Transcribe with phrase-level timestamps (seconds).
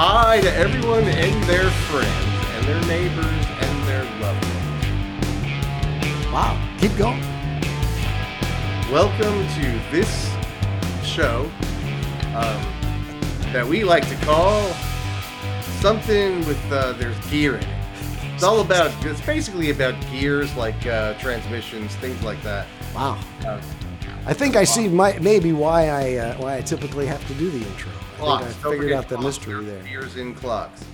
[0.00, 2.08] hi to everyone and their friends
[2.54, 4.84] and their neighbors and their loved ones.
[6.32, 6.54] Wow.
[6.78, 7.20] Keep going.
[8.92, 10.32] Welcome to this
[11.02, 11.50] show
[12.26, 12.62] um,
[13.52, 14.70] that we like to call
[15.80, 17.68] something with uh, there's gear in it.
[18.34, 18.92] It's all about.
[19.04, 22.68] It's basically about gears like uh, transmissions, things like that.
[22.94, 23.18] Wow.
[23.44, 23.60] Uh,
[24.26, 27.50] I think I see my, maybe why I uh, why I typically have to do
[27.50, 27.90] the intro.
[28.18, 28.44] Clocks.
[28.44, 29.38] I Don't figured out the clocks.
[29.38, 29.82] mystery there.
[29.84, 30.84] Gears in clocks.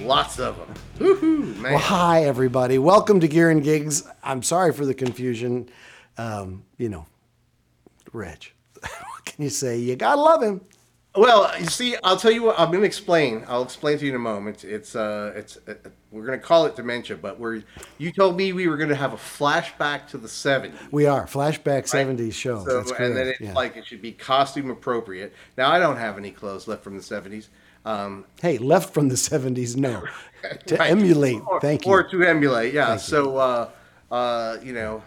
[0.00, 0.74] Lots of them.
[0.98, 1.72] Woohoo, man.
[1.72, 2.78] Well, hi everybody.
[2.78, 4.06] Welcome to Gear and Gigs.
[4.22, 5.70] I'm sorry for the confusion.
[6.18, 7.06] Um, you know,
[8.12, 8.54] Rich.
[8.80, 9.78] what can you say?
[9.78, 10.60] You gotta love him.
[11.14, 12.58] Well, you see, I'll tell you what.
[12.58, 13.44] I'm going to explain.
[13.46, 14.64] I'll explain to you in a moment.
[14.64, 15.74] It's uh, it's uh,
[16.10, 17.62] we're going to call it dementia, but we're.
[17.98, 20.72] You told me we were going to have a flashback to the '70s.
[20.90, 22.64] We are flashback '70s show.
[22.64, 23.52] So, That's and then it's yeah.
[23.52, 25.34] like it should be costume appropriate.
[25.58, 27.48] Now I don't have any clothes left from the '70s.
[27.84, 29.76] Um, hey, left from the '70s.
[29.76, 30.04] No,
[30.66, 30.90] to right.
[30.90, 31.42] emulate.
[31.46, 31.92] Or, Thank you.
[31.92, 32.96] Or to emulate, yeah.
[32.96, 33.70] so, uh,
[34.10, 35.02] uh, you know,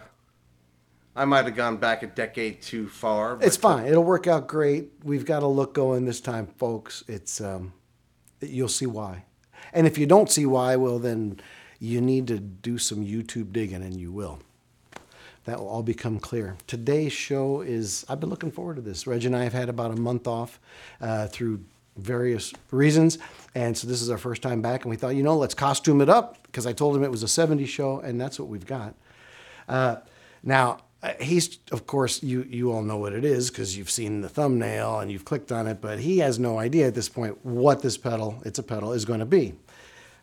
[1.16, 3.38] I might have gone back a decade too far.
[3.40, 3.86] It's fine.
[3.86, 4.92] It'll work out great.
[5.02, 7.02] We've got a look going this time, folks.
[7.08, 7.72] It's um,
[8.42, 9.24] you'll see why.
[9.72, 11.40] And if you don't see why, well, then
[11.80, 14.40] you need to do some YouTube digging, and you will.
[15.44, 16.58] That will all become clear.
[16.66, 18.04] Today's show is.
[18.10, 19.06] I've been looking forward to this.
[19.06, 20.60] Reg and I have had about a month off
[21.00, 21.64] uh, through
[21.96, 23.16] various reasons,
[23.54, 24.84] and so this is our first time back.
[24.84, 27.22] And we thought, you know, let's costume it up because I told him it was
[27.22, 28.94] a '70s show, and that's what we've got.
[29.66, 29.96] Uh,
[30.42, 30.80] now,
[31.20, 35.00] he's, of course, you, you all know what it is because you've seen the thumbnail
[35.00, 37.96] and you've clicked on it, but he has no idea at this point what this
[37.96, 39.54] pedal, it's a pedal, is going to be.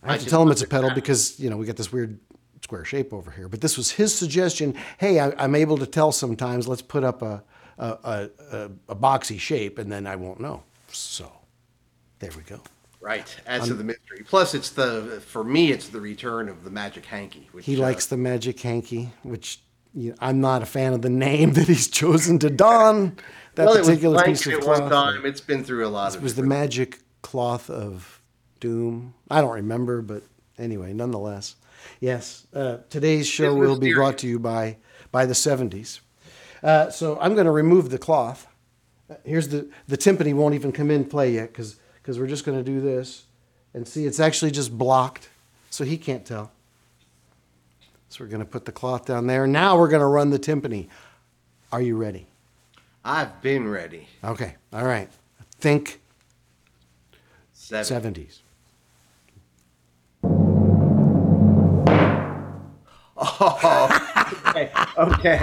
[0.04, 2.20] I have to tell him it's a pedal because, you know, we got this weird
[2.62, 3.48] square shape over here.
[3.48, 4.76] But this was his suggestion.
[4.98, 7.44] Hey, I, I'm able to tell sometimes, let's put up a,
[7.78, 10.64] a, a, a, a boxy shape and then I won't know.
[10.90, 11.32] So
[12.20, 12.60] there we go.
[13.02, 13.36] right.
[13.48, 14.24] Adds to the mystery.
[14.26, 17.50] Plus, it's the for me, it's the return of the magic hanky.
[17.52, 19.62] Which He uh, likes the magic hanky, which
[19.94, 23.18] you know, I'm not a fan of the name that he's chosen to don.
[23.56, 25.26] That Well, it was particular piece of at cloth one time.
[25.26, 28.22] It's been through a lot It was the magic cloth of
[28.60, 29.14] doom.
[29.30, 30.24] I don't remember, but
[30.58, 31.56] anyway, nonetheless,
[32.00, 32.48] yes.
[32.54, 34.78] Uh, today's show will be brought to you by
[35.12, 36.00] by the 70s.
[36.64, 38.48] Uh, so I'm going to remove the cloth.
[39.10, 42.46] Uh, Here's the the timpani won't even come in play yet because because we're just
[42.46, 43.26] going to do this
[43.74, 45.30] and see it's actually just blocked,
[45.70, 46.52] so he can't tell.
[48.14, 49.48] So we're going to put the cloth down there.
[49.48, 50.88] Now we're going to run the timpani.
[51.72, 52.28] Are you ready?
[53.04, 54.08] I've been ready.
[54.24, 54.56] Okay.
[54.72, 55.10] All right.
[55.60, 56.00] Think
[57.54, 58.14] Seven.
[58.14, 58.42] 70s.
[64.56, 64.72] Okay.
[64.98, 65.42] okay.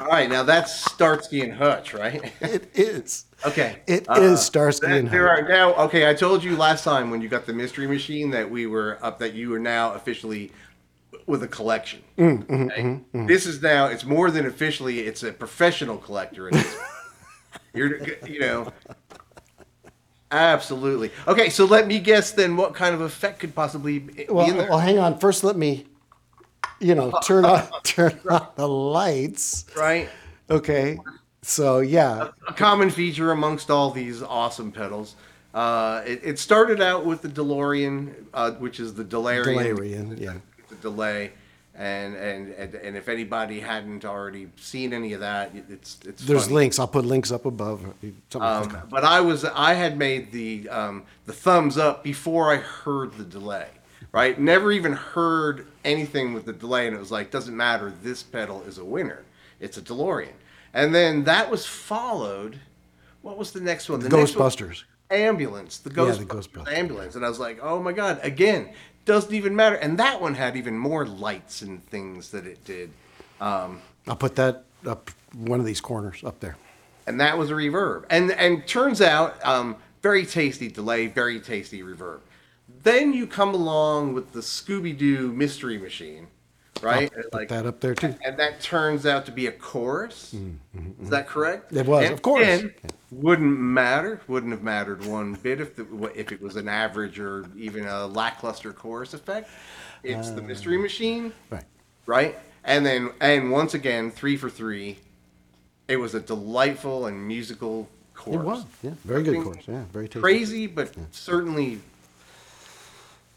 [0.00, 0.28] All right.
[0.28, 2.32] Now that's Starsky and Hutch, right?
[2.40, 3.26] It is.
[3.46, 3.78] Okay.
[3.86, 5.44] It is Uh, Starsky There- and there Hutch.
[5.44, 5.74] are now.
[5.84, 8.98] Okay, I told you last time when you got the mystery machine that we were
[9.02, 9.18] up.
[9.20, 10.50] That you are now officially
[11.26, 12.02] with a collection.
[12.18, 13.26] Mm, okay?
[13.26, 13.86] This is now.
[13.86, 15.00] It's more than officially.
[15.00, 16.50] It's a professional collector.
[17.74, 18.72] You're, you know.
[20.30, 21.10] Absolutely.
[21.28, 22.56] Okay, so let me guess then.
[22.56, 24.68] What kind of effect could possibly be Well, in there?
[24.68, 25.18] well, hang on.
[25.18, 25.86] First, let me,
[26.80, 29.66] you know, turn on turn on the lights.
[29.76, 30.08] right.
[30.50, 30.98] Okay.
[31.42, 35.14] So yeah, a common feature amongst all these awesome pedals.
[35.54, 40.34] Uh, it, it started out with the DeLorean, uh, which is the Delarian, Delarian, yeah.
[40.80, 41.32] The delay,
[41.74, 46.44] and, and and and if anybody hadn't already seen any of that, it's it's there's
[46.44, 46.54] funny.
[46.54, 46.78] links.
[46.78, 47.80] I'll put links up above.
[47.80, 48.88] Something like Um, that.
[48.88, 53.24] but I was I had made the um, the thumbs up before I heard the
[53.24, 53.68] delay.
[54.12, 57.92] Right, never even heard anything with the delay, and it was like doesn't matter.
[58.02, 59.24] This pedal is a winner.
[59.60, 60.32] It's a DeLorean,
[60.72, 62.58] and then that was followed.
[63.22, 64.00] What was the next one?
[64.00, 64.84] The next one- Ghostbusters.
[65.10, 66.24] ambulance, the Yeah, Ghostbusters the
[66.60, 66.72] Ghostbusters.
[66.72, 68.70] ambulance, and I was like, oh my god, again,
[69.06, 69.76] doesn't even matter.
[69.76, 72.90] And that one had even more lights and things that it did,
[73.40, 76.56] um, I'll put that up one of these corners up there.
[77.06, 78.04] and that was a reverb.
[78.10, 82.20] And and turns out, um, very tasty delay, very tasty reverb.
[82.82, 86.26] Then you come along with the Scooby Doo Mystery Machine,
[86.82, 87.12] right?
[87.14, 88.14] And Put that up there too.
[88.24, 90.34] and that turns out to be a chorus.
[90.34, 91.72] Mm, mm, mm, Is that correct?
[91.72, 92.42] It was, And of course.
[92.42, 92.74] again,
[93.10, 94.20] wouldn't matter.
[94.28, 95.84] Wouldn't have mattered one bit if the,
[96.14, 99.48] if it was an average or even a lackluster chorus effect.
[100.02, 101.64] It's the mystery uh, machine, Right.
[102.06, 102.38] right?
[102.64, 104.98] And then and once again, three for three.
[105.88, 108.40] It was a delightful and musical chorus.
[108.40, 108.64] It was.
[108.82, 108.90] Yeah.
[109.04, 109.64] Very good course.
[109.68, 109.84] Yeah.
[109.92, 110.20] Very tasty.
[110.20, 111.80] Crazy, but certainly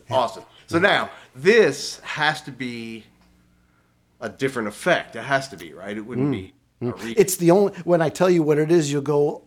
[0.09, 0.44] awesome.
[0.68, 3.03] So now this has to be
[4.19, 5.16] a different effect.
[5.16, 5.95] It has to be right.
[5.95, 6.54] It wouldn't be.
[6.81, 7.13] A mm, mm.
[7.18, 9.44] It's the only when I tell you what it is, you'll go,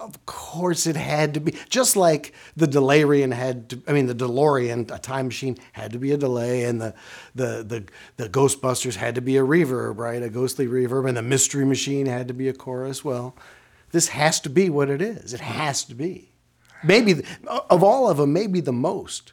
[0.00, 3.82] Of course, it had to be just like the DeLorean had to.
[3.86, 6.94] I mean, the DeLorean, a time machine, had to be a delay, and the
[7.34, 7.84] the the
[8.16, 10.22] the Ghostbusters had to be a reverb, right?
[10.22, 13.04] A ghostly reverb, and the Mystery Machine had to be a chorus.
[13.04, 13.36] Well,
[13.92, 15.32] this has to be what it is.
[15.34, 16.32] It has to be.
[16.84, 17.24] Maybe the-
[17.70, 19.32] of all of them, maybe the most.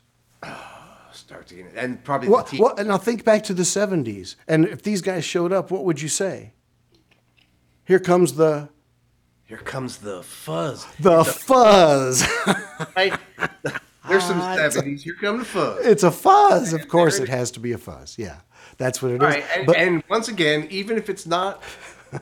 [1.11, 1.65] Start to.
[1.75, 5.01] And probably Well, the T- well, now think back to the '70s, and if these
[5.01, 6.53] guys showed up, what would you say?
[7.85, 8.69] Here comes the
[9.45, 10.85] Here comes the fuzz.
[10.99, 12.23] the fuzz.
[12.95, 13.13] Right?
[14.07, 15.01] There's some Ah, it's a- 70s.
[15.01, 15.85] Here come the fuzz.
[15.85, 16.73] It's a fuzz.
[16.73, 18.17] Of course, it has to be a fuzz.
[18.17, 18.37] Yeah,
[18.77, 19.21] that's what it is.
[19.21, 21.61] All right, and, but and once again, even if it's not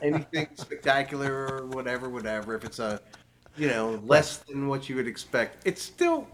[0.02, 3.00] anything spectacular or whatever, whatever, if it's a,
[3.56, 6.26] you know, less than what you would expect, it's still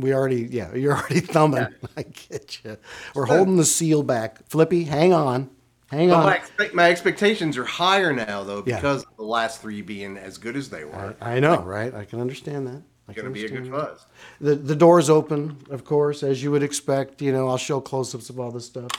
[0.00, 1.66] we already, yeah, you're already thumbing.
[1.96, 2.76] I get you.
[3.14, 4.46] We're holding the seal back.
[4.48, 5.50] Flippy, hang on,
[5.90, 6.24] hang on.
[6.24, 8.76] my, expect, my expectations are higher now, though, Yeah.
[8.76, 11.14] because of the last three being as good as they were.
[11.20, 11.94] I know, right?
[11.94, 12.82] I can understand that.
[13.08, 14.06] I It's going to be a good fuzz.
[14.40, 17.20] The the doors open, of course, as you would expect.
[17.20, 18.90] You know, I'll show close-ups of all this stuff,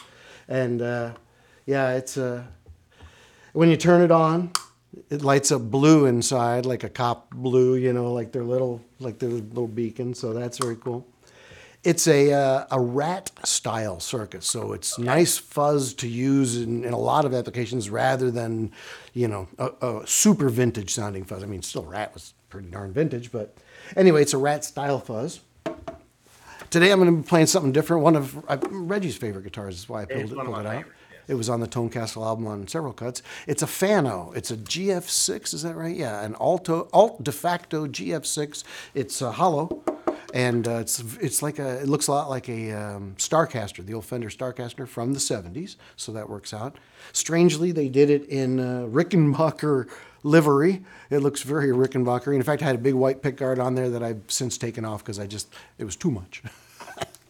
[0.50, 1.13] and uh,
[1.65, 2.44] yeah, it's uh,
[3.54, 4.51] when you turn it on,
[5.09, 7.75] it lights up blue inside, like a cop blue.
[7.75, 10.13] You know, like their little like their little beacon.
[10.13, 11.07] So that's very cool.
[11.83, 16.93] It's a uh, a rat style circuit, so it's nice fuzz to use in, in
[16.93, 18.71] a lot of applications rather than,
[19.13, 21.41] you know, a, a super vintage sounding fuzz.
[21.41, 23.57] I mean, still rat was pretty darn vintage, but
[23.95, 25.39] anyway, it's a rat style fuzz.
[26.69, 28.03] Today I'm going to be playing something different.
[28.03, 30.85] One of uh, Reggie's favorite guitars is why I pulled It's it, pulled it out.
[31.31, 33.24] It was on the Tonekasl album on several cuts.
[33.48, 34.33] It's a Fano.
[34.36, 35.54] It's a GF6.
[35.54, 35.95] Is that right?
[35.95, 38.66] Yeah, an Alto Alt de facto GF6.
[38.94, 39.81] It's uh, hollow,
[40.33, 41.80] and uh, it's it's like a.
[41.80, 45.78] It looks a lot like a um, Starcaster, the old Fender Starcaster from the '70s.
[45.95, 46.78] So that works out.
[47.13, 49.88] Strangely, they did it in uh, Rickenbacker
[50.24, 50.83] livery.
[51.10, 52.36] It looks very Rickenbacker.
[52.36, 55.01] In fact, I had a big white pickguard on there that I've since taken off
[55.01, 56.44] because I just it was too much.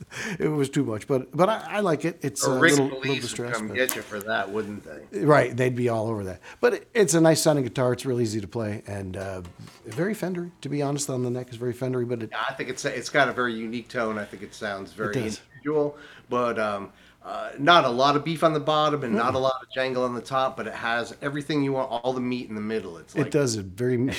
[0.39, 2.19] it was too much, but but I, I like it.
[2.21, 5.23] It's a Rick little, little Police would come but- get you for that, wouldn't they?
[5.23, 6.41] Right, they'd be all over that.
[6.59, 7.93] But it- it's a nice sounding guitar.
[7.93, 9.41] It's real easy to play and uh,
[9.85, 10.51] very Fendery.
[10.61, 13.09] To be honest, on the neck is very Fendery, but it, I think it's it's
[13.09, 14.17] got a very unique tone.
[14.17, 15.41] I think it sounds very does.
[15.53, 15.97] individual,
[16.29, 16.91] but um,
[17.23, 20.03] uh, not a lot of beef on the bottom and not a lot of jangle
[20.03, 20.57] on the top.
[20.57, 22.97] But it has everything you want, all the meat in the middle.
[22.97, 24.11] It's like it does it very.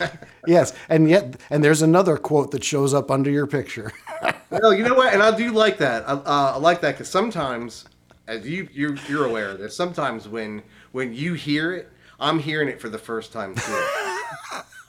[0.46, 3.92] yes, and yet, and there's another quote that shows up under your picture.
[4.48, 6.08] Well, you know what, and I do like that.
[6.08, 7.84] I, uh, I like that because sometimes,
[8.28, 11.90] as you you you're aware of this, sometimes when when you hear it,
[12.20, 13.86] I'm hearing it for the first time too,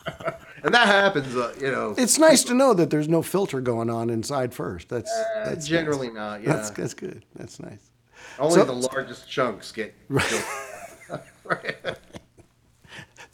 [0.64, 1.36] and that happens.
[1.36, 4.90] Uh, you know, it's nice to know that there's no filter going on inside first.
[4.90, 6.44] That's uh, that's generally not.
[6.44, 7.26] Yeah, that's that's good.
[7.36, 7.90] That's nice.
[8.38, 9.96] only so- the largest chunks get.
[10.10, 11.98] right.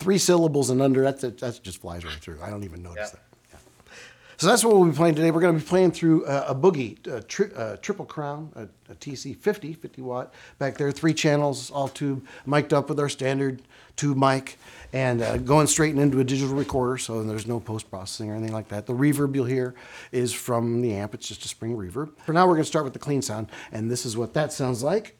[0.04, 2.40] Three syllables and under that that just flies right through.
[2.44, 3.20] I don't even notice Yeah.
[3.20, 3.20] that.
[4.36, 5.32] So that's what we'll be playing today.
[5.32, 8.64] We're going to be playing through uh, a boogie, a tri- uh, triple crown, a,
[8.92, 13.08] a TC 50, 50 watt back there, three channels, all tube, mic'd up with our
[13.08, 13.62] standard
[13.96, 14.58] tube mic,
[14.92, 18.54] and uh, going straight into a digital recorder, so there's no post processing or anything
[18.54, 18.86] like that.
[18.88, 19.76] The reverb you'll hear
[20.12, 22.10] is from the amp, it's just a spring reverb.
[22.26, 24.52] For now, we're going to start with the clean sound, and this is what that
[24.52, 25.16] sounds like.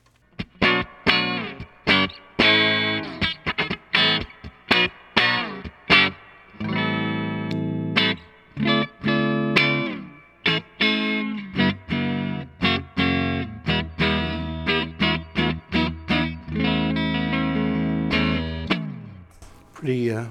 [19.84, 20.28] Pretty, uh,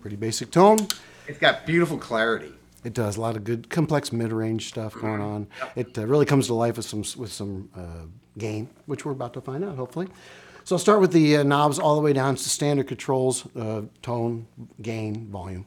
[0.00, 0.78] pretty basic tone.
[1.28, 2.52] It's got beautiful clarity.
[2.82, 5.46] It does a lot of good, complex mid-range stuff going on.
[5.76, 9.32] It uh, really comes to life with some with some uh, gain, which we're about
[9.34, 10.08] to find out, hopefully.
[10.64, 13.82] So I'll start with the uh, knobs all the way down to standard controls: uh,
[14.02, 14.48] tone,
[14.82, 15.66] gain, volume.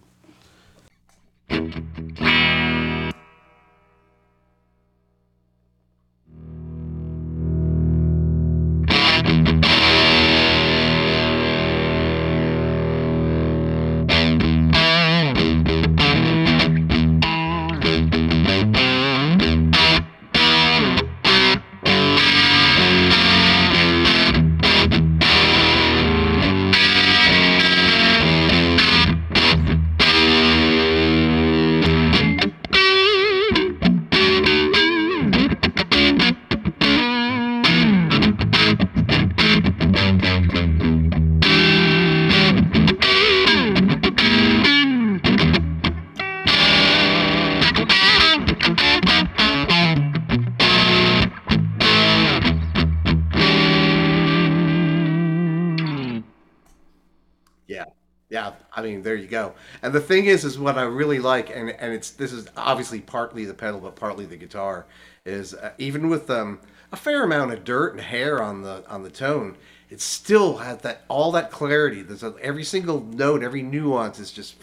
[58.85, 59.53] I mean, there you go.
[59.81, 63.01] And the thing is, is what I really like, and and it's this is obviously
[63.01, 64.85] partly the pedal, but partly the guitar,
[65.25, 66.59] is uh, even with um,
[66.91, 69.55] a fair amount of dirt and hair on the on the tone,
[69.89, 72.01] it still has that all that clarity.
[72.01, 74.55] There's a, every single note, every nuance is just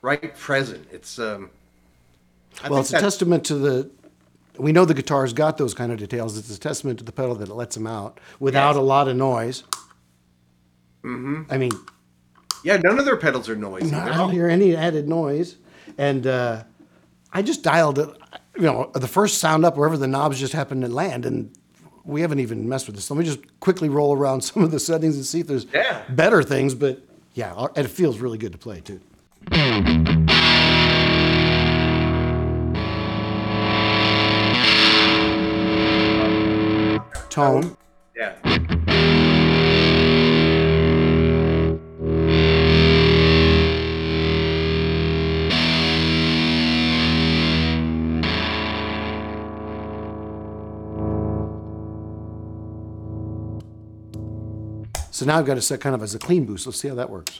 [0.00, 0.86] right present.
[0.90, 1.50] It's um.
[2.62, 3.90] I Well, it's a testament to the.
[4.58, 6.36] We know the guitar's got those kind of details.
[6.36, 8.76] It's a testament to the pedal that it lets them out without Yes.
[8.76, 9.64] a lot of noise.
[11.02, 11.50] Mm-hmm.
[11.50, 11.72] I mean,
[12.64, 13.94] Yeah, none of their pedals are noisy.
[13.94, 15.56] I don't hear any added noise,
[15.98, 16.62] and uh,
[17.32, 18.08] I just dialed it.
[18.56, 21.50] You know, the first sound up wherever the knobs just happened to land, and
[22.04, 23.10] we haven't even messed with this.
[23.10, 26.02] Let me just quickly roll around some of the settings and see if there's Yeah.
[26.10, 26.74] better things.
[26.74, 27.02] But
[27.34, 29.00] yeah, and it feels really good to play too.
[37.30, 37.76] Tone.
[38.14, 38.34] Yeah.
[55.22, 56.66] So now I've got it set kind of as a clean boost.
[56.66, 57.38] Let's see how that works.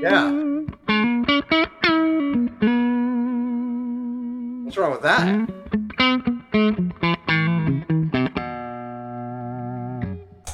[0.00, 0.30] Yeah.
[4.62, 5.50] What's wrong with that?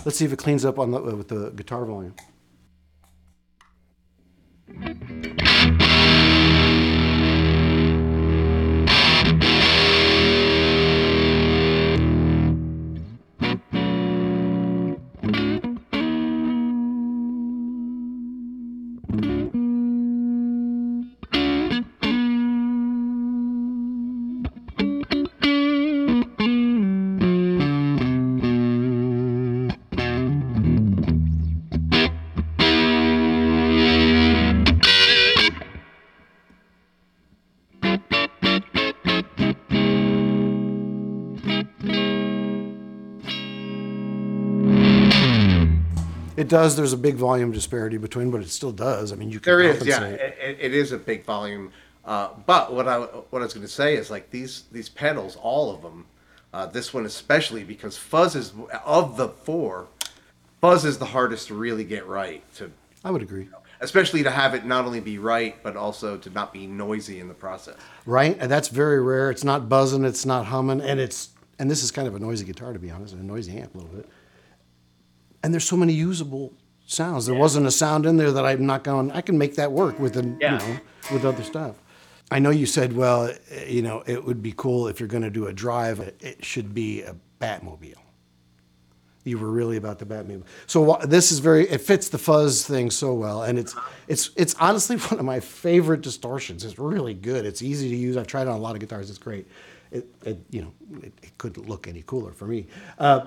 [0.05, 2.17] Let's see if it cleans up on the uh, with the guitar volume.
[46.41, 46.77] It does.
[46.77, 49.13] There's a big volume disparity between, but it still does.
[49.13, 49.99] I mean, you can There is, yeah.
[49.99, 50.21] compensate.
[50.21, 51.73] It, it- it is a big volume.
[52.05, 55.37] Uh, but what I what I was going to say is like these these pedals,
[55.37, 56.07] all of them.
[56.53, 58.53] Uh, this one especially because fuzz is
[58.85, 59.87] of the four,
[60.61, 62.43] fuzz is the hardest to really get right.
[62.57, 62.73] To
[63.05, 63.49] I would agree.
[63.81, 67.29] especially to have it not only be right but also to not be noisy in
[67.29, 67.77] the process.
[68.07, 69.31] Right, and that's very rare.
[69.31, 70.05] It's not buzzing.
[70.05, 71.29] It's not humming, and it's
[71.59, 73.75] and this is kind of a noisy guitar to be honest, and a noisy amp
[73.75, 74.09] a little bit.
[75.43, 76.53] And there's so many usable
[76.87, 77.27] sounds.
[77.27, 79.11] There wasn't a sound in there that I'm not going.
[79.13, 80.61] I can make that work with the Yeah.
[80.67, 80.81] you know
[81.13, 81.77] with other stuff.
[82.31, 85.23] I know you said, well, eh, you know, it would be cool if you're going
[85.25, 85.99] to do a drive.
[86.01, 87.95] It, it should be a Batmobile.
[89.25, 90.45] You were really about the Batmobile.
[90.67, 91.69] So this is very.
[91.69, 93.75] It fits the fuzz thing so well, and it's
[94.09, 96.65] it's it's honestly one of my favorite distortions.
[96.65, 97.45] It's really good.
[97.45, 98.17] It's easy to use.
[98.17, 99.11] I've tried it on a lot of guitars.
[99.11, 99.47] It's great.
[99.91, 102.67] It, it you know it, it couldn't look any cooler for me.
[102.99, 103.27] Uh,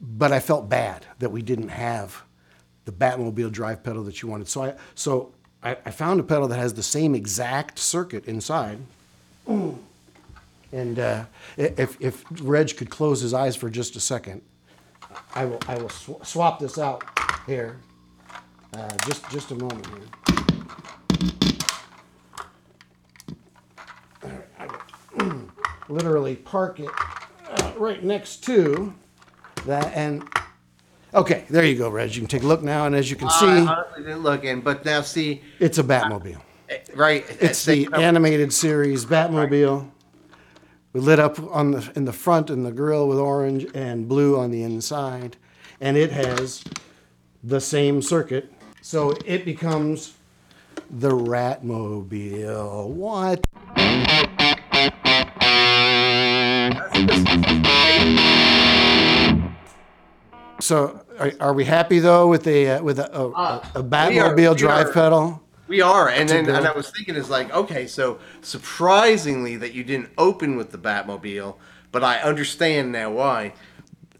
[0.00, 2.22] but I felt bad that we didn't have
[2.84, 4.48] the Batmobile drive pedal that you wanted.
[4.48, 8.78] So I so I, I found a pedal that has the same exact circuit inside.
[10.72, 11.24] And uh,
[11.56, 14.42] if if Reg could close his eyes for just a second,
[15.34, 17.02] I will I will sw- swap this out
[17.46, 17.78] here.
[18.74, 19.98] Uh, just just a moment here.
[24.58, 25.50] I will
[25.88, 26.90] literally park it
[27.50, 28.94] uh, right next to
[29.64, 30.26] that and
[31.14, 32.14] okay there you go reg.
[32.14, 34.44] You can take a look now and as you can I see honestly didn't look
[34.44, 36.40] in, but now see, it's a batmobile.
[36.68, 37.24] Eh, right?
[37.40, 39.90] it's the animated series batmobile.
[40.92, 44.38] We lit up on the in the front and the grill with orange and blue
[44.38, 45.36] on the inside
[45.80, 46.64] and it has
[47.42, 48.52] the same circuit.
[48.82, 50.14] So it becomes
[50.90, 52.88] the ratmobile.
[52.88, 53.46] What
[60.68, 64.52] so are, are we happy though with a uh, with a, a, a, a batmobile
[64.52, 67.86] are- drive are- pedal We are, and then and I was thinking is like, okay,
[67.86, 71.56] so surprisingly that you didn't open with the Batmobile,
[71.92, 73.52] but I understand now why.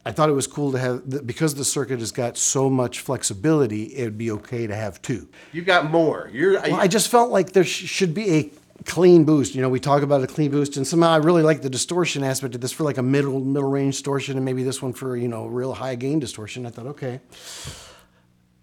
[0.04, 3.84] I thought it was cool to have because the circuit has got so much flexibility.
[3.96, 5.28] It would be okay to have two.
[5.52, 6.30] You've got more.
[6.32, 8.50] You're Well, I just felt like there sh- should be a
[8.84, 9.54] clean boost.
[9.54, 12.22] You know, we talk about a clean boost, and somehow I really like the distortion
[12.24, 15.16] aspect of this for like a middle middle range distortion, and maybe this one for
[15.16, 16.66] you know real high gain distortion.
[16.66, 17.20] I thought okay,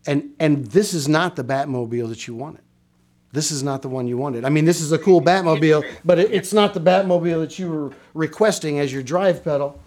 [0.05, 2.61] and and this is not the Batmobile that you wanted.
[3.31, 4.45] This is not the one you wanted.
[4.45, 7.69] I mean, this is a cool Batmobile, but it, it's not the Batmobile that you
[7.69, 9.77] were requesting as your drive pedal.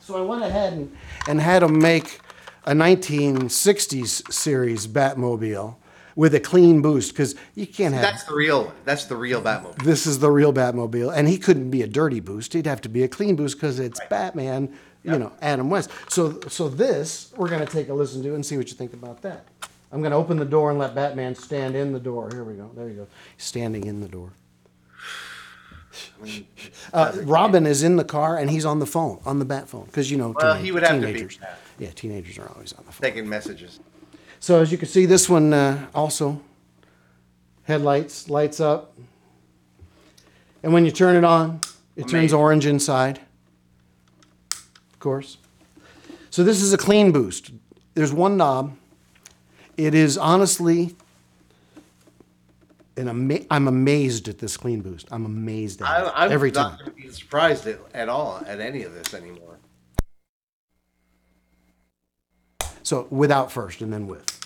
[0.00, 0.94] So I went ahead and,
[1.26, 2.20] and had them make
[2.66, 5.76] a 1960s series Batmobile
[6.18, 8.02] with a clean boost because you can't have.
[8.02, 8.74] That's the real one.
[8.84, 9.84] That's the real Batmobile.
[9.84, 12.54] this is the real Batmobile, and he couldn't be a dirty boost.
[12.54, 15.90] He'd have to be a clean boost because it's Batman, you know, Adam West.
[16.08, 19.22] So, so this we're gonna take a listen to and see what you think about
[19.22, 19.46] that.
[19.92, 22.28] I'm gonna open the door and let Batman stand in the door.
[22.32, 22.68] Here we go.
[22.74, 23.06] There you go.
[23.36, 24.32] Standing in the door.
[26.92, 29.84] Uh, Robin is in the car and he's on the phone, on the bat phone,
[29.86, 31.38] because you know, Well, teenage- he would have to be.
[31.78, 33.08] Yeah, teenagers are always on the phone.
[33.10, 33.80] Taking messages.
[34.40, 36.40] So as you can see, this one uh, also
[37.64, 38.94] headlights, lights up,
[40.62, 41.60] and when you turn it on,
[41.96, 43.20] it turns orange inside.
[44.52, 45.38] Of course.
[46.30, 47.50] So this is a clean boost.
[47.94, 48.76] There's one knob.
[49.76, 50.94] It is honestly,
[52.96, 55.08] and ama- I'm amazed at this clean boost.
[55.10, 56.78] I'm amazed at I, it I'm every not time.
[56.78, 59.58] going to be surprised at, at all at any of this anymore.
[62.88, 64.37] So without first and then with.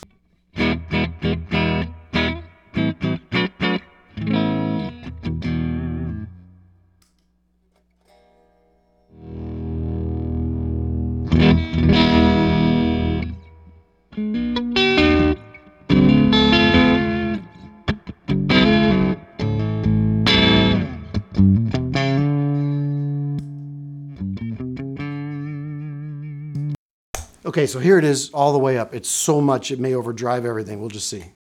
[27.52, 28.94] Okay, so here it is all the way up.
[28.94, 30.80] It's so much it may overdrive everything.
[30.80, 31.35] We'll just see.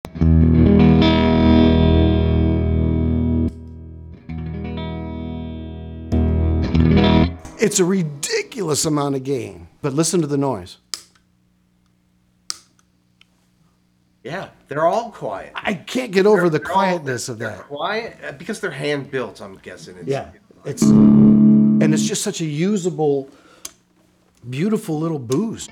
[7.61, 10.79] It's a ridiculous amount of gain, but listen to the noise.
[14.23, 15.53] Yeah, they're all quiet.
[15.55, 17.59] I can't get over the They're all- quietness of that.
[17.65, 19.41] Quiet uh, because they're hand built.
[19.43, 19.97] I'm guessing.
[19.99, 20.31] It's, Yeah,
[20.65, 23.29] it's and it's just such a usable,
[24.39, 25.71] beautiful little boost.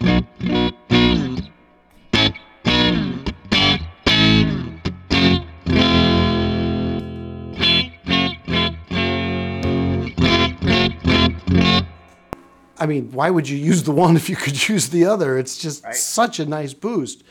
[12.78, 15.38] I mean, why would you use the one if you could use the other?
[15.38, 15.94] It's just Right.
[15.94, 17.22] such a nice boost.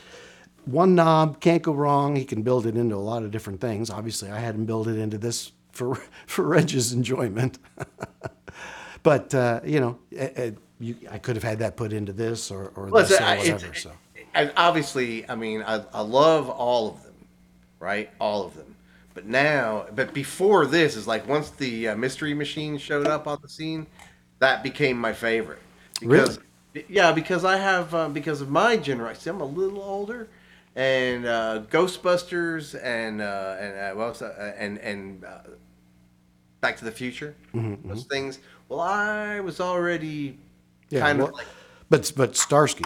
[0.65, 2.15] One knob can't go wrong.
[2.15, 3.91] He can build it into a lot of different things.
[3.91, 7.59] Obviously, I had him build it into this for for Reg's enjoyment.
[9.03, 12.51] but uh, you know, eh, eh, you, I could have had that put into this
[12.51, 13.73] or, or Well, this or whatever.
[13.73, 13.91] so
[14.33, 17.13] and obviously, I mean, I, I love all of them,
[17.79, 18.09] right?
[18.19, 18.75] All of them.
[19.13, 23.39] But now, but before this is like once the uh, mystery machine showed up on
[23.41, 23.87] the scene,
[24.39, 25.61] that became my favorite.
[26.01, 26.39] Because,
[26.89, 29.35] Yeah, because I have uh, because of my generation.
[29.35, 30.27] I'm a little older,
[30.75, 35.39] and uh, Ghostbusters and uh, and uh, what uh, and and uh,
[36.59, 38.39] Back to the Future, those things.
[38.67, 40.37] Well, I was already
[40.89, 41.47] yeah, kind well, of like
[41.89, 42.85] but but Starsky.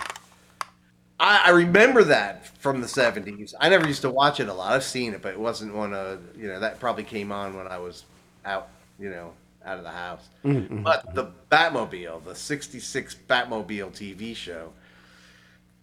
[1.19, 3.53] I, I remember that from the seventies.
[3.59, 4.73] I never used to watch it a lot.
[4.73, 7.67] I've seen it, but it wasn't one of you know that probably came on when
[7.67, 8.03] I was
[8.45, 9.33] out, you know,
[9.65, 10.27] out of the house.
[10.43, 10.83] Mm-hmm.
[10.83, 14.71] But the Batmobile, the '66 Batmobile TV show.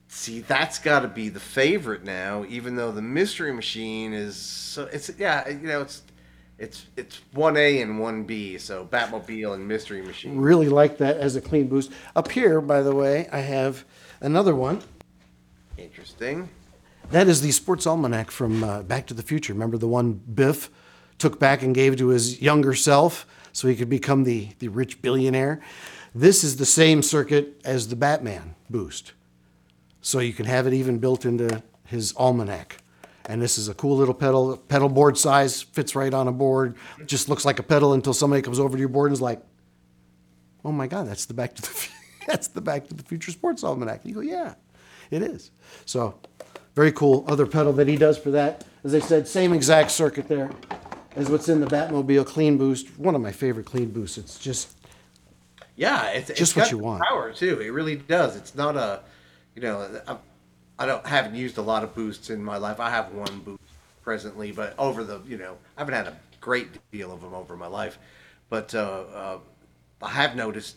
[0.08, 4.84] See, that's got to be the favorite now, even though the Mystery Machine is so.
[4.92, 6.02] It's yeah, you know, it's
[6.58, 8.58] it's it's one A and one B.
[8.58, 10.36] So Batmobile and Mystery Machine.
[10.36, 11.92] Really like that as a clean boost.
[12.14, 13.84] Up here, by the way, I have
[14.20, 14.82] another one.
[15.76, 16.48] Interesting.
[17.10, 19.52] That is the Sports Almanac from uh, Back to the Future.
[19.52, 20.70] Remember the one Biff
[21.18, 25.00] took back and gave to his younger self so he could become the, the rich
[25.02, 25.60] billionaire?
[26.14, 29.12] This is the same circuit as the Batman boost.
[30.00, 32.78] So you can have it even built into his almanac.
[33.28, 36.76] And this is a cool little pedal, pedal board size, fits right on a board,
[37.06, 39.42] just looks like a pedal until somebody comes over to your board and is like,
[40.64, 41.88] oh my God, that's the Back to the,
[42.26, 44.02] that's the Back to the Future Sports Almanac.
[44.04, 44.54] And you go, yeah,
[45.10, 45.50] it is.
[45.86, 46.18] So
[46.76, 47.24] very cool.
[47.26, 48.64] Other pedal that he does for that.
[48.84, 50.50] As I said, same exact circuit there
[51.16, 52.96] as what's in the Batmobile Clean Boost.
[52.98, 54.18] One of my favorite clean boosts.
[54.18, 54.76] It's just
[55.74, 57.02] Yeah, it's Just it's what you want.
[57.02, 57.60] Power too.
[57.60, 58.36] It really does.
[58.36, 59.00] It's not a,
[59.54, 60.16] you know, I,
[60.78, 62.80] I don't haven't used a lot of boosts in my life.
[62.80, 63.62] I have one boost
[64.02, 67.56] presently, but over the, you know, I haven't had a great deal of them over
[67.56, 67.98] my life,
[68.50, 68.78] but uh,
[69.14, 69.38] uh,
[70.02, 70.76] I have noticed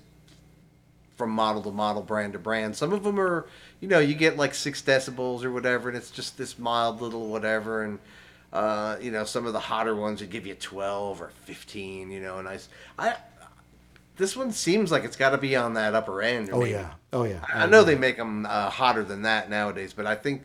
[1.17, 2.75] from model to model, brand to brand.
[2.75, 3.45] Some of them are,
[3.81, 7.27] you know, you get like six decibels or whatever, and it's just this mild little
[7.27, 7.83] whatever.
[7.83, 7.99] And
[8.53, 12.09] uh, you know, some of the hotter ones would give you twelve or fifteen.
[12.09, 12.59] You know, and I,
[12.97, 13.17] I-
[14.19, 16.49] this one seems like it's got to be on that upper end.
[16.51, 17.43] oh maybe- yeah, oh yeah.
[17.51, 20.43] I I know they make them uh, hotter than that nowadays, but I think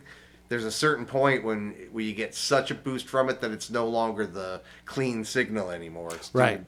[0.48, 3.68] there's a certain point when where you get such a boost from it that it's
[3.70, 6.08] no longer the clean signal anymore.
[6.14, 6.64] It's too- Right.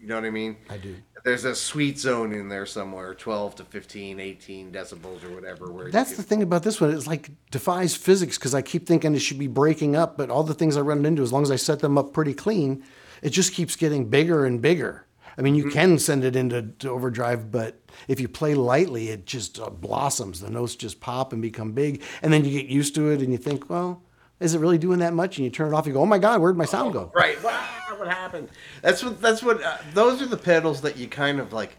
[0.00, 0.56] You know what I mean?
[0.68, 0.96] I do.
[1.24, 5.72] There's a sweet zone in there somewhere, 12 to 15, 18 decibels or whatever.
[5.72, 6.92] Where That's the thing about this one.
[6.92, 10.42] It's like defies physics because I keep thinking it should be breaking up, but all
[10.42, 12.84] the things I run into, as long as I set them up pretty clean,
[13.22, 15.03] it just keeps getting bigger and bigger.
[15.36, 19.26] I mean, you can send it into to overdrive, but if you play lightly, it
[19.26, 20.40] just uh, blossoms.
[20.40, 23.32] The notes just pop and become big, and then you get used to it, and
[23.32, 24.02] you think, well,
[24.40, 25.38] is it really doing that much?
[25.38, 27.12] And you turn it off, you go, oh my god, where'd my sound go?
[27.14, 27.42] Right.
[27.42, 27.66] Wow,
[27.96, 28.48] what happened?
[28.82, 29.20] That's what.
[29.20, 29.62] That's what.
[29.62, 31.76] Uh, those are the pedals that you kind of like.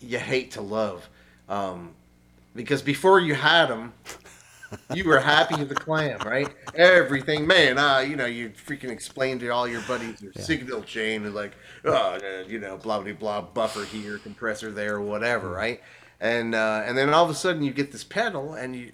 [0.00, 1.08] You hate to love,
[1.48, 1.90] um,
[2.54, 3.92] because before you had them,
[4.94, 6.48] you were happy with the clam, right?
[6.74, 7.78] Everything, man.
[7.78, 11.52] Uh, you know, you freaking explained to all your buddies your signal chain and like,
[11.84, 15.80] oh, uh, you know, blah blah blah, buffer here, compressor there, whatever, right?
[16.20, 18.92] And uh, and then all of a sudden you get this pedal and you.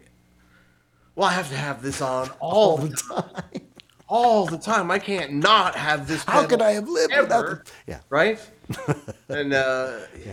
[1.14, 3.62] Well, I have to have this on all the time
[4.08, 4.90] all the time.
[4.90, 6.22] I can't not have this.
[6.24, 8.00] How could I have lived ever, without the- Yeah.
[8.08, 8.38] Right.
[9.28, 9.92] and uh,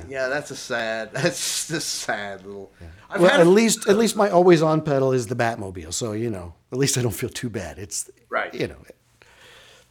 [0.10, 0.28] yeah.
[0.28, 1.12] that's a sad.
[1.14, 2.72] That's just sad little.
[3.10, 6.14] I've Well, at a- least at least my always on pedal is the Batmobile, so
[6.14, 7.78] you know at least I don't feel too bad.
[7.78, 8.54] It's Right.
[8.54, 8.78] You know,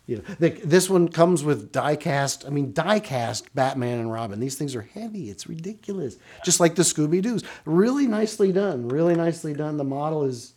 [0.07, 2.44] you know the, this one comes with die cast.
[2.44, 4.40] I mean, die cast Batman and Robin.
[4.40, 5.31] These things are heavy.
[5.31, 6.16] It's ridiculous.
[6.44, 7.44] Just like the Scooby Doo's.
[7.64, 8.88] Really nicely done.
[8.88, 9.76] Really nicely done.
[9.76, 10.55] The model is.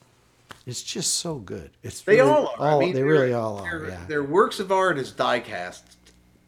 [0.66, 1.70] It's just so good.
[1.84, 2.78] It's They really- all are.
[2.78, 3.86] I mean, they really all are.
[3.88, 4.04] Yeah.
[4.08, 5.82] Their works of art is diecast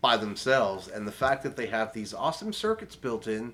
[0.08, 3.54] by themselves, and the fact that they have these awesome circuits built in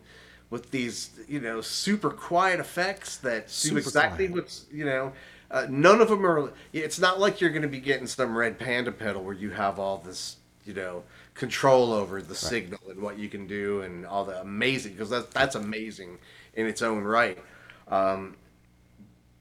[0.51, 4.43] with these, you know, super quiet effects that do Super exactly quiet.
[4.43, 5.13] what's, you know,
[5.49, 6.53] uh, none of them are.
[6.71, 9.79] It's not like you're going to be getting some red panda pedal where you have
[9.79, 11.01] all this, you know,
[11.33, 15.33] control over the signal and what you can do and all the amazing because that's
[15.33, 16.19] that's amazing
[16.53, 17.39] in its own right.
[17.87, 18.35] Um,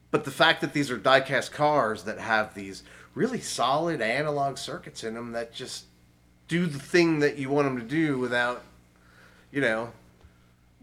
[0.09, 2.81] but the fact that these are diecast cars that have these
[3.13, 5.85] really solid analog circuits in them that just
[6.53, 8.61] do the thing that you want them to do without,
[9.51, 9.91] you know,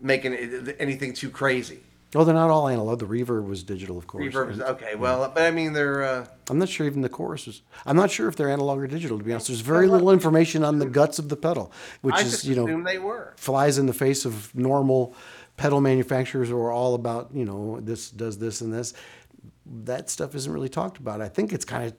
[0.00, 1.78] making it, anything too crazy.
[2.16, 2.98] Oh, they're not all analog.
[2.98, 4.24] The reverb was digital, of course.
[4.24, 4.96] Reverb is okay.
[4.96, 7.62] Well, but I mean, they're uh, I'm not sure even the chorus is.
[7.87, 9.16] I'm not sure if they're analog or digital.
[9.16, 12.22] To be honest, there's very little information on the guts of the pedal, which I
[12.22, 13.35] is you know they were.
[13.37, 15.14] flies in the face of normal
[15.56, 18.92] pedal manufacturers who are all about you know this does this and this.
[19.85, 21.20] That stuff isn't really talked about.
[21.20, 21.94] I think it's kind of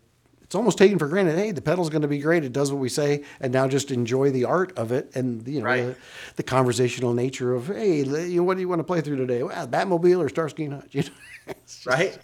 [0.52, 1.38] it's almost taken for granted.
[1.38, 2.44] Hey, the pedal's going to be great.
[2.44, 5.60] It does what we say, and now just enjoy the art of it and you
[5.62, 5.86] know Right.
[5.86, 5.96] the,
[6.36, 9.44] the conversational nature of hey, you know, what do you want to play through today?
[9.44, 10.94] Well, Batmobile or Starsky and Hutch.
[10.94, 12.20] You know, just- Right?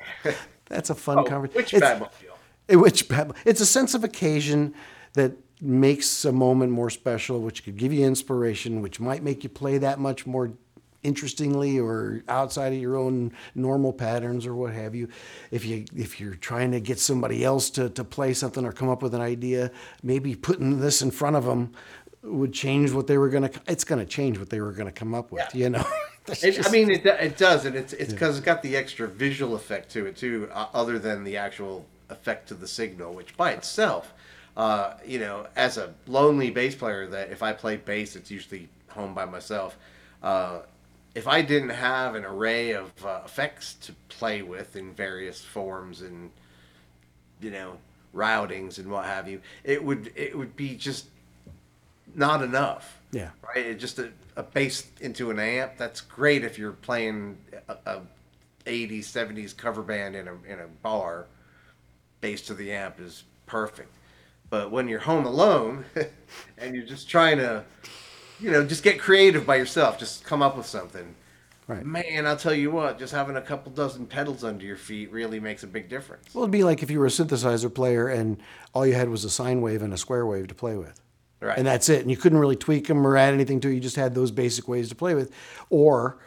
[0.66, 1.80] That's a fun Oh, conversation.
[1.80, 2.10] which Batmobile?
[2.68, 4.74] Eh, Which Bat- it's a sense of occasion
[5.14, 9.50] that makes a moment more special, which could give you inspiration, which might make you
[9.50, 10.52] play that much more
[11.08, 15.08] interestingly or outside of your own normal patterns or what have you.
[15.50, 18.90] If you if you're trying to get somebody else to, to play something or come
[18.90, 19.72] up with an idea,
[20.04, 21.72] maybe putting this in front of them
[22.24, 23.50] would change what they were gonna.
[23.68, 25.48] It's gonna change what they were gonna come up with.
[25.54, 25.64] Yeah.
[25.64, 25.86] You know.
[26.30, 29.08] It, just- I mean, it, it does, and it's it's because it's got the extra
[29.08, 33.38] visual effect to it too, uh, other than the actual effect to the signal, which
[33.38, 34.14] by itself,
[34.58, 38.68] uh, you know, as a lonely bass player, that if I play bass, it's usually
[38.90, 39.78] home by myself.
[40.22, 40.64] Uh,
[41.18, 46.02] if I didn't have an array of uh, effects to play with in various forms
[46.02, 46.30] and
[47.42, 47.78] you know
[48.14, 51.08] routings and what have you, it would it would be just
[52.14, 53.00] not enough.
[53.12, 53.32] Yeah.
[53.42, 53.66] Right.
[53.66, 55.74] It just a, a bass into an amp.
[55.78, 58.02] That's great if you're playing a, a
[58.68, 61.26] 80s, 70s cover band in a in a bar.
[62.22, 63.92] Bass to the amp is perfect.
[64.52, 65.86] But when you're home alone
[66.60, 67.64] and you're just trying to,
[68.40, 71.16] you know, just get creative by yourself, just come up with something.
[71.68, 71.86] Right.
[71.86, 75.40] Man, I'll tell you what, just having a couple dozen pedals under your feet really
[75.42, 76.34] makes a big difference.
[76.34, 78.38] Well, it'd be like if you were a synthesizer player and
[78.74, 81.02] all you had was a sine wave and a square wave to play with.
[81.42, 81.58] Right.
[81.58, 82.02] And that's it.
[82.02, 83.74] And you couldn't really tweak them or add anything to it.
[83.74, 85.32] You just had those basic ways to play with.
[85.70, 86.18] Or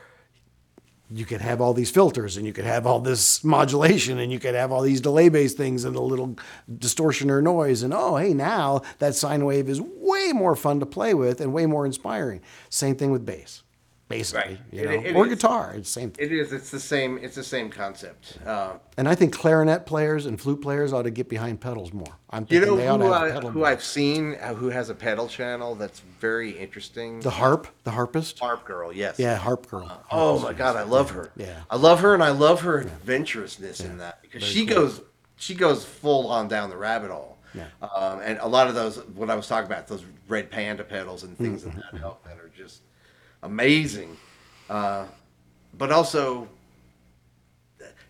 [1.12, 4.38] you could have all these filters and you could have all this modulation and you
[4.38, 6.36] could have all these delay based things and a little
[6.78, 7.82] distortion or noise.
[7.82, 11.52] And oh, hey, now that sine wave is way more fun to play with and
[11.52, 12.40] way more inspiring.
[12.68, 13.62] Same thing with bass,
[14.10, 14.54] basically.
[14.56, 14.58] Right.
[14.72, 14.90] You know?
[14.90, 15.32] it or is.
[15.34, 15.72] guitar.
[15.74, 16.26] It's the same thing.
[16.26, 16.52] It is.
[16.52, 17.16] It's the same.
[17.22, 18.36] It's the same concept.
[18.44, 22.12] Uh, And I think clarinet players and flute players ought to get behind pedals more.
[22.28, 23.64] I'm You know who, to have a I, pedal who.
[23.64, 27.20] I've seen uh, who has a pedal channel that's very interesting?
[27.20, 28.38] The harp, the harpist.
[28.40, 29.18] Harp Girl, yes.
[29.18, 30.02] Yeah, harp girl.
[30.10, 31.30] Oh my God, I love her.
[31.36, 31.60] Yeah.
[31.70, 35.00] I love her, and I love her adventurousness in that because she goes,
[35.36, 37.38] she goes full on down the rabbit hole.
[37.54, 37.66] Yeah.
[37.82, 41.24] Um, and a lot of those, what I was talking about, those red panda pedals
[41.24, 41.78] and things Mm-hmm.
[41.78, 42.82] of that help that are just
[43.42, 44.16] amazing.
[44.68, 45.06] Uh,
[45.76, 46.48] but also,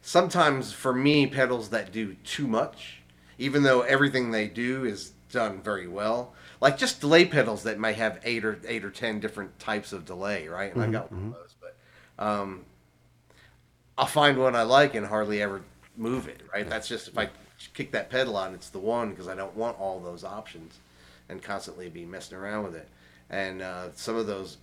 [0.02, 3.00] sometimes for me, pedals that do too much,
[3.38, 6.34] even though everything they do is done very well.
[6.60, 10.04] Like just delay pedals that may have eight or eight or ten different types of
[10.04, 10.74] delay, right?
[10.74, 11.76] And I got one of those, but
[12.24, 12.64] um,
[13.96, 15.62] I'll find one I like and hardly ever
[15.96, 16.68] move it, right?
[16.68, 17.30] That's just if I
[17.74, 20.78] kick that pedal on, it's the one because I don't want all those options
[21.28, 22.88] and constantly be messing around with it.
[23.30, 24.58] And uh, some of those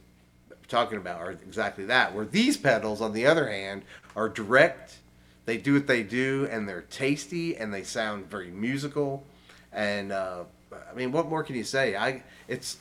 [0.67, 2.13] talking about are exactly that.
[2.13, 3.83] Where these pedals, on the other hand,
[4.15, 4.97] are direct.
[5.45, 9.23] They do what they do, and they're tasty, and they sound very musical.
[9.71, 11.95] And uh, I mean, what more can you say?
[11.95, 12.77] I it's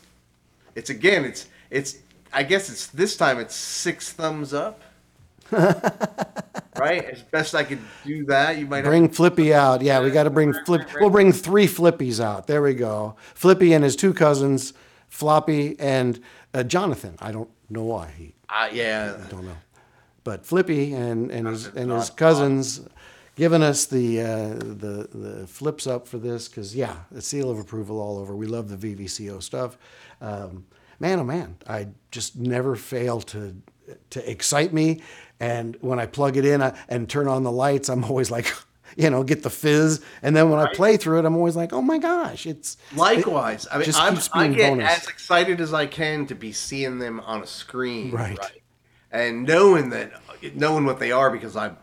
[0.75, 1.97] it's again, it's it's.
[2.33, 3.39] I guess it's this time.
[3.39, 4.81] It's six thumbs up.
[5.51, 8.57] right, as best I could do that.
[8.57, 9.81] You might have Bring Flippy out.
[9.81, 10.81] Yeah, we got to bring Flip.
[10.99, 12.47] We'll bring three Flippies out.
[12.47, 13.15] There we go.
[13.33, 14.73] Flippy and his two cousins,
[15.07, 16.19] Floppy and
[16.53, 17.15] uh, Jonathan.
[17.19, 18.33] I don't know why he.
[18.49, 19.57] Uh, yeah, I don't know.
[20.23, 22.81] But Flippy and, and his and his cousins
[23.35, 27.59] giving us the uh, the the flips up for this because yeah, the seal of
[27.59, 28.35] approval all over.
[28.35, 29.77] We love the VVCO stuff.
[30.19, 30.65] Um,
[30.99, 33.55] man, oh man, I just never fail to
[34.09, 35.01] to excite me.
[35.39, 38.53] And when I plug it in I, and turn on the lights, I'm always like.
[38.97, 41.71] You know, get the fizz, and then when I play through it, I'm always like,
[41.71, 44.97] "Oh my gosh, it's Likewise, I mean, I'm, I get bonus.
[45.03, 48.39] as excited as I can to be seeing them on a screen, Right.
[49.11, 50.11] And knowing that,
[50.55, 51.77] knowing what they are, because I'm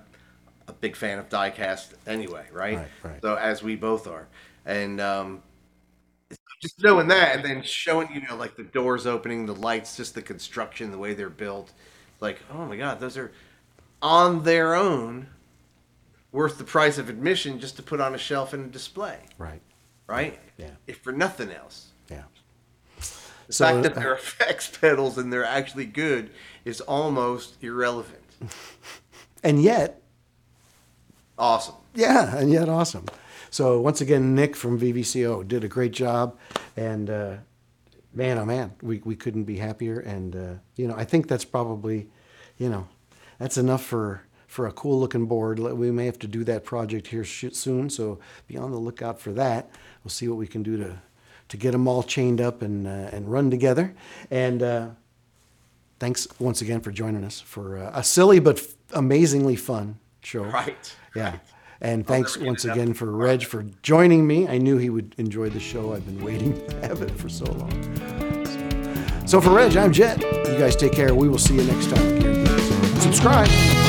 [0.66, 2.78] a big fan of diecast anyway, right?
[2.78, 3.22] Right, right.
[3.22, 4.26] So as we both are,
[4.66, 5.42] and um,
[6.60, 10.14] just knowing that, and then showing you know, like the doors opening, the lights, just
[10.14, 11.72] the construction, the way they're built,
[12.20, 13.32] like, oh my god, those are
[14.02, 15.28] on their own
[16.34, 19.62] worth the price of admission just to put on a shelf and a display right,
[20.06, 20.38] right?
[20.58, 20.70] Yeah.
[20.86, 21.92] If for nothing else.
[22.10, 22.24] yeah."
[23.46, 26.30] The So, fact that uh, they're effects pedals and they're actually good
[26.64, 28.20] is almost irrelevant.
[29.42, 30.00] And yet,
[31.38, 31.74] Awesome.
[31.94, 33.04] Yeah, and yet awesome.
[33.50, 36.36] So once again, Nick from VVCO did a great job,
[36.76, 37.36] and uh,
[38.14, 40.00] man, oh man, we, we couldn't be happier.
[40.00, 42.08] And uh, you know, I think that's probably,
[42.56, 42.88] you know,
[43.38, 44.22] that's enough for
[44.54, 45.58] for a cool looking board.
[45.58, 49.32] We may have to do that project here soon, so be on the lookout for
[49.32, 49.68] that.
[50.04, 51.02] We'll see what we can do to
[51.48, 53.92] to get them all chained up and uh, and run together.
[54.30, 54.88] And uh,
[55.98, 60.44] thanks once again for joining us for uh, a silly but f- amazingly fun show.
[60.44, 60.96] Right.
[61.16, 61.38] Yeah.
[61.80, 64.46] And thanks once again for Reg for joining me.
[64.46, 65.94] I knew he would enjoy the show.
[65.94, 69.26] I've been waiting to have it for so long.
[69.26, 70.22] So for Reg, I'm Jet.
[70.22, 71.12] You guys take care.
[71.12, 73.00] We will see you next time.
[73.00, 73.83] Subscribe.